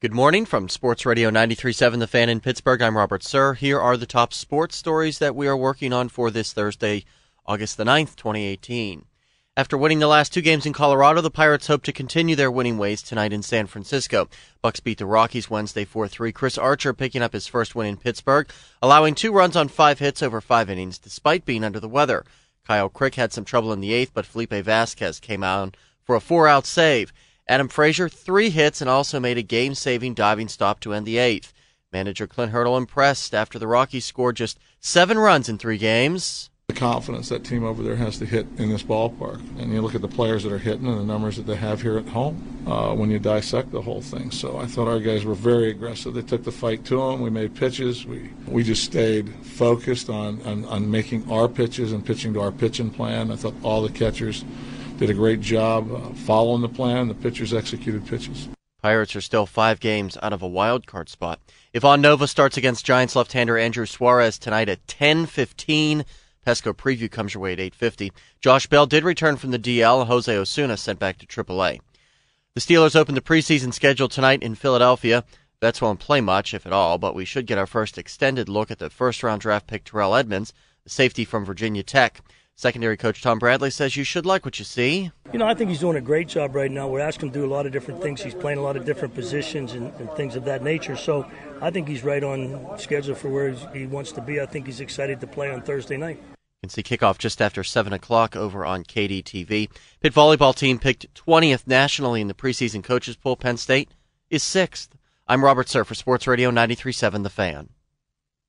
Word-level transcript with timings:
Good 0.00 0.14
morning 0.14 0.44
from 0.44 0.68
Sports 0.68 1.04
Radio 1.04 1.28
93.7 1.28 1.98
The 1.98 2.06
Fan 2.06 2.28
in 2.28 2.38
Pittsburgh. 2.38 2.80
I'm 2.82 2.96
Robert 2.96 3.24
Sir. 3.24 3.54
Here 3.54 3.80
are 3.80 3.96
the 3.96 4.06
top 4.06 4.32
sports 4.32 4.76
stories 4.76 5.18
that 5.18 5.34
we 5.34 5.48
are 5.48 5.56
working 5.56 5.92
on 5.92 6.08
for 6.08 6.30
this 6.30 6.52
Thursday, 6.52 7.04
August 7.46 7.76
the 7.76 7.82
9th, 7.82 8.14
2018. 8.14 9.06
After 9.56 9.76
winning 9.76 9.98
the 9.98 10.06
last 10.06 10.32
two 10.32 10.40
games 10.40 10.66
in 10.66 10.72
Colorado, 10.72 11.20
the 11.20 11.32
Pirates 11.32 11.66
hope 11.66 11.82
to 11.82 11.92
continue 11.92 12.36
their 12.36 12.48
winning 12.48 12.78
ways 12.78 13.02
tonight 13.02 13.32
in 13.32 13.42
San 13.42 13.66
Francisco. 13.66 14.28
Bucs 14.62 14.80
beat 14.80 14.98
the 14.98 15.04
Rockies 15.04 15.50
Wednesday 15.50 15.84
4-3. 15.84 16.32
Chris 16.32 16.56
Archer 16.56 16.94
picking 16.94 17.20
up 17.20 17.32
his 17.32 17.48
first 17.48 17.74
win 17.74 17.88
in 17.88 17.96
Pittsburgh, 17.96 18.48
allowing 18.80 19.16
two 19.16 19.32
runs 19.32 19.56
on 19.56 19.66
five 19.66 19.98
hits 19.98 20.22
over 20.22 20.40
five 20.40 20.70
innings 20.70 20.98
despite 20.98 21.44
being 21.44 21.64
under 21.64 21.80
the 21.80 21.88
weather. 21.88 22.24
Kyle 22.64 22.88
Crick 22.88 23.16
had 23.16 23.32
some 23.32 23.44
trouble 23.44 23.72
in 23.72 23.80
the 23.80 23.92
eighth, 23.92 24.12
but 24.14 24.26
Felipe 24.26 24.52
Vazquez 24.52 25.20
came 25.20 25.42
out 25.42 25.76
for 26.04 26.14
a 26.14 26.20
four-out 26.20 26.66
save. 26.66 27.12
Adam 27.48 27.68
Frazier, 27.68 28.10
three 28.10 28.50
hits 28.50 28.82
and 28.82 28.90
also 28.90 29.18
made 29.18 29.38
a 29.38 29.42
game 29.42 29.74
saving 29.74 30.12
diving 30.12 30.48
stop 30.48 30.80
to 30.80 30.92
end 30.92 31.06
the 31.06 31.16
eighth. 31.16 31.54
Manager 31.90 32.26
Clint 32.26 32.52
Hurdle 32.52 32.76
impressed 32.76 33.34
after 33.34 33.58
the 33.58 33.66
Rockies 33.66 34.04
scored 34.04 34.36
just 34.36 34.58
seven 34.80 35.18
runs 35.18 35.48
in 35.48 35.56
three 35.56 35.78
games. 35.78 36.50
The 36.68 36.74
confidence 36.74 37.30
that 37.30 37.44
team 37.44 37.64
over 37.64 37.82
there 37.82 37.96
has 37.96 38.18
to 38.18 38.26
hit 38.26 38.46
in 38.58 38.68
this 38.68 38.82
ballpark. 38.82 39.40
And 39.58 39.72
you 39.72 39.80
look 39.80 39.94
at 39.94 40.02
the 40.02 40.08
players 40.08 40.42
that 40.42 40.52
are 40.52 40.58
hitting 40.58 40.86
and 40.86 41.00
the 41.00 41.04
numbers 41.04 41.36
that 41.36 41.46
they 41.46 41.56
have 41.56 41.80
here 41.80 41.96
at 41.96 42.06
home 42.08 42.62
uh, 42.66 42.94
when 42.94 43.10
you 43.10 43.18
dissect 43.18 43.72
the 43.72 43.80
whole 43.80 44.02
thing. 44.02 44.30
So 44.30 44.58
I 44.58 44.66
thought 44.66 44.86
our 44.86 45.00
guys 45.00 45.24
were 45.24 45.32
very 45.32 45.70
aggressive. 45.70 46.12
They 46.12 46.20
took 46.20 46.44
the 46.44 46.52
fight 46.52 46.84
to 46.84 46.98
them. 46.98 47.22
We 47.22 47.30
made 47.30 47.54
pitches. 47.54 48.04
We, 48.04 48.28
we 48.46 48.62
just 48.62 48.84
stayed 48.84 49.30
focused 49.36 50.10
on, 50.10 50.42
on, 50.42 50.66
on 50.66 50.90
making 50.90 51.32
our 51.32 51.48
pitches 51.48 51.92
and 51.92 52.04
pitching 52.04 52.34
to 52.34 52.42
our 52.42 52.52
pitching 52.52 52.90
plan. 52.90 53.30
I 53.30 53.36
thought 53.36 53.54
all 53.62 53.80
the 53.80 53.88
catchers 53.88 54.44
did 54.98 55.10
a 55.10 55.14
great 55.14 55.40
job 55.40 55.90
uh, 55.90 56.10
following 56.10 56.60
the 56.60 56.68
plan. 56.68 57.08
The 57.08 57.14
pitchers 57.14 57.54
executed 57.54 58.06
pitches. 58.06 58.48
Pirates 58.82 59.16
are 59.16 59.20
still 59.20 59.46
five 59.46 59.80
games 59.80 60.16
out 60.22 60.32
of 60.32 60.42
a 60.42 60.48
wild 60.48 60.86
card 60.86 61.08
spot. 61.08 61.40
Ivan 61.74 62.00
Nova 62.00 62.26
starts 62.26 62.56
against 62.56 62.84
Giants 62.84 63.16
left-hander 63.16 63.58
Andrew 63.58 63.86
Suarez 63.86 64.38
tonight 64.38 64.68
at 64.68 64.86
10:15. 64.86 66.04
Pesco 66.46 66.72
preview 66.72 67.10
comes 67.10 67.34
your 67.34 67.42
way 67.42 67.52
at 67.52 67.60
8:50. 67.60 68.12
Josh 68.40 68.66
Bell 68.66 68.86
did 68.86 69.04
return 69.04 69.36
from 69.36 69.50
the 69.50 69.58
DL. 69.58 70.06
Jose 70.06 70.34
Osuna 70.34 70.76
sent 70.76 70.98
back 70.98 71.18
to 71.18 71.26
AAA. 71.26 71.80
The 72.54 72.60
Steelers 72.60 72.96
open 72.96 73.14
the 73.14 73.20
preseason 73.20 73.72
schedule 73.72 74.08
tonight 74.08 74.42
in 74.42 74.54
Philadelphia. 74.54 75.24
Vets 75.60 75.82
won't 75.82 76.00
play 76.00 76.20
much, 76.20 76.54
if 76.54 76.66
at 76.66 76.72
all, 76.72 76.98
but 76.98 77.14
we 77.14 77.24
should 77.24 77.46
get 77.46 77.58
our 77.58 77.66
first 77.66 77.98
extended 77.98 78.48
look 78.48 78.70
at 78.70 78.78
the 78.78 78.90
first-round 78.90 79.40
draft 79.40 79.66
pick 79.66 79.84
Terrell 79.84 80.14
Edmunds, 80.14 80.52
the 80.84 80.90
safety 80.90 81.24
from 81.24 81.44
Virginia 81.44 81.82
Tech. 81.82 82.20
Secondary 82.58 82.96
coach 82.96 83.22
Tom 83.22 83.38
Bradley 83.38 83.70
says 83.70 83.96
you 83.96 84.02
should 84.02 84.26
like 84.26 84.44
what 84.44 84.58
you 84.58 84.64
see. 84.64 85.12
You 85.32 85.38
know, 85.38 85.46
I 85.46 85.54
think 85.54 85.70
he's 85.70 85.78
doing 85.78 85.96
a 85.96 86.00
great 86.00 86.26
job 86.26 86.56
right 86.56 86.68
now. 86.68 86.88
We're 86.88 86.98
asking 86.98 87.28
him 87.28 87.32
to 87.34 87.38
do 87.38 87.46
a 87.46 87.54
lot 87.54 87.66
of 87.66 87.72
different 87.72 88.02
things. 88.02 88.20
He's 88.20 88.34
playing 88.34 88.58
a 88.58 88.62
lot 88.62 88.76
of 88.76 88.84
different 88.84 89.14
positions 89.14 89.74
and, 89.74 89.94
and 90.00 90.10
things 90.14 90.34
of 90.34 90.44
that 90.46 90.64
nature. 90.64 90.96
So 90.96 91.24
I 91.60 91.70
think 91.70 91.86
he's 91.86 92.02
right 92.02 92.24
on 92.24 92.76
schedule 92.76 93.14
for 93.14 93.28
where 93.28 93.52
he 93.52 93.86
wants 93.86 94.10
to 94.10 94.20
be. 94.20 94.40
I 94.40 94.46
think 94.46 94.66
he's 94.66 94.80
excited 94.80 95.20
to 95.20 95.26
play 95.28 95.52
on 95.52 95.62
Thursday 95.62 95.96
night. 95.96 96.16
You 96.16 96.68
can 96.68 96.70
see 96.70 96.82
kickoff 96.82 97.16
just 97.16 97.40
after 97.40 97.62
7 97.62 97.92
o'clock 97.92 98.34
over 98.34 98.66
on 98.66 98.82
KDTV. 98.82 99.70
Pitt 100.00 100.12
volleyball 100.12 100.52
team 100.52 100.80
picked 100.80 101.14
20th 101.14 101.64
nationally 101.68 102.20
in 102.20 102.26
the 102.26 102.34
preseason 102.34 102.82
coaches 102.82 103.14
poll. 103.14 103.36
Penn 103.36 103.56
State 103.56 103.92
is 104.30 104.42
6th. 104.42 104.88
I'm 105.28 105.44
Robert 105.44 105.68
Sir 105.68 105.84
for 105.84 105.94
Sports 105.94 106.26
Radio 106.26 106.50
93.7 106.50 107.22
The 107.22 107.30
Fan. 107.30 107.68